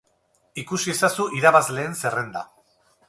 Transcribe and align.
Ikus 0.61 0.79
ezazu 0.93 1.27
irabazleen 1.41 1.95
zerrenda. 2.01 2.43